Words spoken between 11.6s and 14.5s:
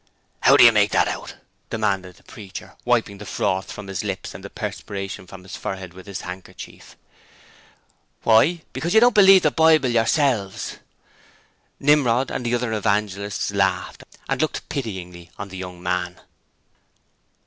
Nimrod and the other evangelists laughed, and